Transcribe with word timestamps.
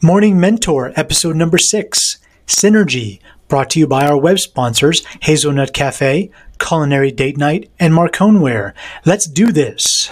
Morning 0.00 0.38
Mentor, 0.38 0.92
episode 0.94 1.34
number 1.34 1.58
six 1.58 2.18
Synergy, 2.46 3.18
brought 3.48 3.68
to 3.70 3.80
you 3.80 3.86
by 3.88 4.06
our 4.06 4.16
web 4.16 4.38
sponsors 4.38 5.04
Hazelnut 5.22 5.72
Cafe, 5.72 6.30
Culinary 6.60 7.10
Date 7.10 7.36
Night, 7.36 7.68
and 7.80 7.92
Marconeware. 7.92 8.74
Let's 9.04 9.26
do 9.26 9.50
this. 9.50 10.08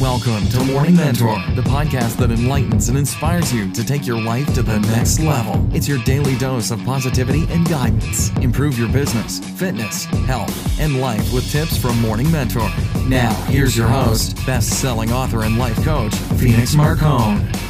Welcome 0.00 0.48
to 0.48 0.64
Morning 0.64 0.96
Mentor, 0.96 1.34
the 1.54 1.60
podcast 1.60 2.16
that 2.16 2.30
enlightens 2.30 2.88
and 2.88 2.96
inspires 2.96 3.52
you 3.52 3.70
to 3.72 3.84
take 3.84 4.06
your 4.06 4.18
life 4.18 4.54
to 4.54 4.62
the 4.62 4.78
next 4.78 5.20
level. 5.20 5.68
It's 5.74 5.86
your 5.86 6.02
daily 6.04 6.36
dose 6.38 6.70
of 6.70 6.82
positivity 6.84 7.46
and 7.50 7.68
guidance. 7.68 8.30
Improve 8.38 8.78
your 8.78 8.88
business, 8.88 9.38
fitness, 9.58 10.06
health, 10.24 10.80
and 10.80 10.98
life 11.02 11.30
with 11.30 11.50
tips 11.50 11.76
from 11.76 12.00
Morning 12.00 12.30
Mentor. 12.30 12.70
Now, 13.06 13.34
here's 13.48 13.76
your 13.76 13.88
host, 13.88 14.34
best 14.46 14.80
selling 14.80 15.12
author 15.12 15.42
and 15.42 15.58
life 15.58 15.84
coach, 15.84 16.14
Phoenix 16.14 16.74
Marcone. 16.74 17.67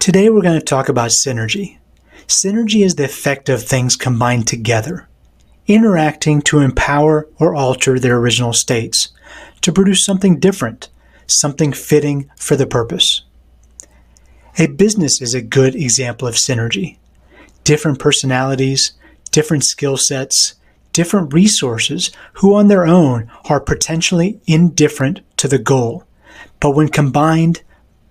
Today 0.00 0.30
we're 0.30 0.40
going 0.40 0.58
to 0.58 0.64
talk 0.64 0.88
about 0.88 1.10
synergy. 1.10 1.76
Synergy 2.26 2.82
is 2.82 2.94
the 2.94 3.04
effect 3.04 3.50
of 3.50 3.62
things 3.62 3.96
combined 3.96 4.46
together, 4.46 5.06
interacting 5.66 6.40
to 6.40 6.60
empower 6.60 7.28
or 7.38 7.54
alter 7.54 7.98
their 7.98 8.16
original 8.16 8.54
states, 8.54 9.10
to 9.60 9.70
produce 9.70 10.02
something 10.02 10.40
different, 10.40 10.88
something 11.26 11.74
fitting 11.74 12.30
for 12.34 12.56
the 12.56 12.66
purpose. 12.66 13.24
A 14.58 14.68
business 14.68 15.20
is 15.20 15.34
a 15.34 15.42
good 15.42 15.74
example 15.74 16.26
of 16.26 16.34
synergy. 16.34 16.96
Different 17.62 17.98
personalities, 17.98 18.92
different 19.30 19.64
skill 19.64 19.98
sets, 19.98 20.54
different 20.94 21.34
resources 21.34 22.10
who 22.36 22.54
on 22.54 22.68
their 22.68 22.86
own 22.86 23.30
are 23.50 23.60
potentially 23.60 24.40
indifferent 24.46 25.20
to 25.36 25.46
the 25.46 25.58
goal, 25.58 26.04
but 26.58 26.70
when 26.70 26.88
combined, 26.88 27.62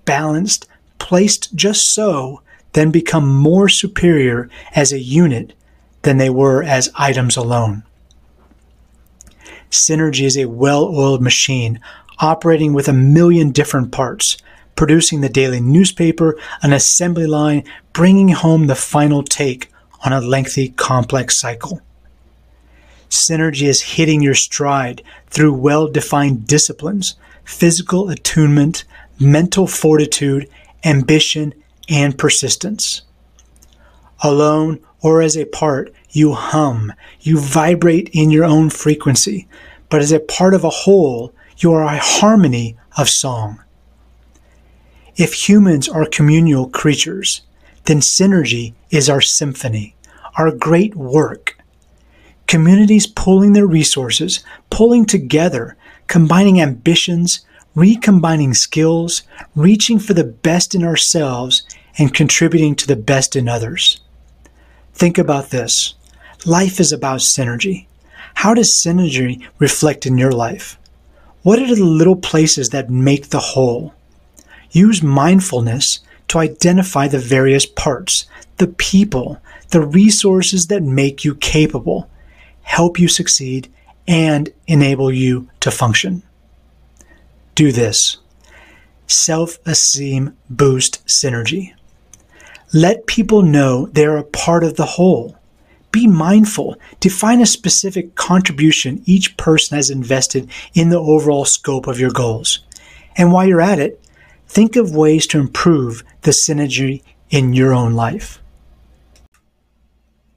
balanced, 0.05 0.67
placed 0.99 1.55
just 1.55 1.93
so, 1.93 2.41
then 2.73 2.91
become 2.91 3.33
more 3.33 3.67
superior 3.67 4.49
as 4.75 4.91
a 4.91 4.99
unit 4.99 5.53
than 6.03 6.17
they 6.17 6.29
were 6.29 6.63
as 6.63 6.91
items 6.95 7.35
alone. 7.35 7.83
Synergy 9.71 10.25
is 10.25 10.37
a 10.37 10.45
well 10.45 10.85
oiled 10.85 11.21
machine 11.21 11.79
operating 12.19 12.73
with 12.73 12.87
a 12.87 12.93
million 12.93 13.51
different 13.51 13.91
parts, 13.91 14.37
producing 14.75 15.21
the 15.21 15.29
daily 15.29 15.61
newspaper, 15.61 16.37
an 16.61 16.73
assembly 16.73 17.27
line, 17.27 17.63
bringing 17.93 18.29
home 18.29 18.67
the 18.67 18.75
final 18.75 19.23
take 19.23 19.71
on 20.05 20.13
a 20.13 20.21
lengthy, 20.21 20.69
complex 20.69 21.39
cycle. 21.39 21.81
Synergy 23.09 23.67
is 23.67 23.81
hitting 23.81 24.21
your 24.21 24.35
stride 24.35 25.01
through 25.27 25.53
well 25.53 25.87
defined 25.87 26.47
disciplines, 26.47 27.15
physical 27.43 28.09
attunement, 28.09 28.83
mental 29.19 29.67
fortitude, 29.67 30.47
ambition, 30.83 31.53
and 31.89 32.17
persistence. 32.17 33.01
Alone 34.21 34.79
or 35.01 35.21
as 35.21 35.37
a 35.37 35.45
part, 35.45 35.93
you 36.09 36.33
hum, 36.33 36.93
you 37.21 37.39
vibrate 37.39 38.09
in 38.11 38.31
your 38.31 38.45
own 38.45 38.69
frequency, 38.69 39.47
but 39.89 40.01
as 40.01 40.11
a 40.11 40.19
part 40.19 40.53
of 40.53 40.63
a 40.63 40.69
whole, 40.69 41.33
you 41.57 41.71
are 41.73 41.83
a 41.83 41.97
harmony 41.97 42.77
of 42.97 43.09
song. 43.09 43.61
If 45.15 45.49
humans 45.49 45.89
are 45.89 46.05
communal 46.05 46.69
creatures, 46.69 47.41
then 47.85 47.99
synergy 47.99 48.73
is 48.89 49.09
our 49.09 49.21
symphony, 49.21 49.95
our 50.37 50.51
great 50.51 50.95
work. 50.95 51.57
Communities 52.47 53.05
pooling 53.05 53.53
their 53.53 53.67
resources, 53.67 54.43
pulling 54.69 55.05
together, 55.05 55.77
combining 56.07 56.61
ambitions, 56.61 57.45
recombining 57.75 58.53
skills, 58.53 59.23
reaching 59.55 59.99
for 59.99 60.13
the 60.13 60.23
best 60.23 60.75
in 60.75 60.83
ourselves, 60.83 61.63
and 61.97 62.13
contributing 62.13 62.75
to 62.75 62.87
the 62.87 62.95
best 62.95 63.35
in 63.35 63.47
others. 63.47 64.01
Think 64.93 65.17
about 65.17 65.49
this. 65.49 65.95
Life 66.45 66.79
is 66.79 66.91
about 66.91 67.19
synergy. 67.19 67.87
How 68.35 68.53
does 68.53 68.81
synergy 68.85 69.45
reflect 69.59 70.05
in 70.05 70.17
your 70.17 70.31
life? 70.31 70.77
What 71.43 71.59
are 71.59 71.75
the 71.75 71.83
little 71.83 72.15
places 72.15 72.69
that 72.69 72.89
make 72.89 73.29
the 73.29 73.39
whole? 73.39 73.93
Use 74.71 75.01
mindfulness 75.01 75.99
to 76.29 76.39
identify 76.39 77.07
the 77.07 77.19
various 77.19 77.65
parts, 77.65 78.25
the 78.57 78.67
people, 78.67 79.41
the 79.69 79.81
resources 79.81 80.67
that 80.67 80.83
make 80.83 81.23
you 81.23 81.35
capable, 81.35 82.09
help 82.61 82.99
you 82.99 83.07
succeed, 83.07 83.71
and 84.07 84.49
enable 84.67 85.11
you 85.11 85.49
to 85.59 85.71
function 85.71 86.23
do 87.59 87.73
this 87.73 88.15
self 89.05 89.59
esteem 89.65 90.33
boost 90.49 91.05
synergy. 91.05 91.73
Let 92.73 93.05
people 93.05 93.41
know 93.41 93.87
they're 93.87 94.15
a 94.15 94.23
part 94.23 94.63
of 94.63 94.77
the 94.77 94.85
whole. 94.85 95.37
Be 95.91 96.07
mindful. 96.07 96.77
Define 97.01 97.41
a 97.41 97.45
specific 97.45 98.15
contribution 98.15 99.01
each 99.03 99.35
person 99.35 99.75
has 99.75 99.89
invested 99.89 100.49
in 100.73 100.87
the 100.87 101.01
overall 101.01 101.43
scope 101.43 101.85
of 101.85 101.99
your 101.99 102.11
goals. 102.11 102.59
And 103.17 103.33
while 103.33 103.45
you're 103.45 103.59
at 103.59 103.79
it, 103.79 103.99
think 104.47 104.77
of 104.77 104.95
ways 104.95 105.27
to 105.27 105.39
improve 105.39 106.05
the 106.21 106.31
synergy 106.31 107.03
in 107.29 107.51
your 107.51 107.73
own 107.73 107.93
life. 107.93 108.41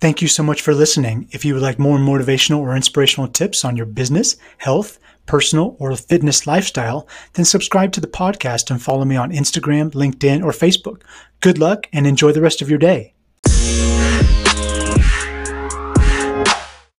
Thank 0.01 0.23
you 0.23 0.27
so 0.27 0.43
much 0.43 0.61
for 0.61 0.75
listening. 0.75 1.29
If 1.31 1.45
you 1.45 1.55
would 1.55 1.63
like 1.63 1.79
more 1.79 1.99
motivational 1.99 2.59
or 2.59 2.75
inspirational 2.75 3.29
tips 3.29 3.65
on 3.65 3.77
your 3.77 3.87
business, 3.87 4.35
health, 4.59 4.99
personal, 5.33 5.77
or 5.79 5.97
fitness 5.97 6.47
lifestyle, 6.47 7.09
then 7.33 7.47
subscribe 7.47 7.91
to 7.91 8.03
the 8.03 8.07
podcast 8.07 8.71
and 8.71 8.83
follow 8.83 9.07
me 9.07 9.17
on 9.17 9.33
Instagram, 9.33 9.91
LinkedIn, 9.93 10.45
or 10.45 10.53
Facebook. 10.53 11.01
Good 11.41 11.57
luck 11.57 11.87
and 11.91 12.07
enjoy 12.07 12.33
the 12.33 12.43
rest 12.43 12.61
of 12.61 12.69
your 12.69 12.79
day. 12.79 13.15